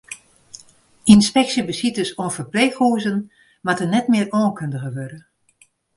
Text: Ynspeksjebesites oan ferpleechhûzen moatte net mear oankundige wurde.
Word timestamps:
Ynspeksjebesites 1.13 2.09
oan 2.21 2.33
ferpleechhûzen 2.35 3.17
moatte 3.65 3.85
net 3.87 4.05
mear 4.11 4.27
oankundige 4.39 4.89
wurde. 4.97 5.19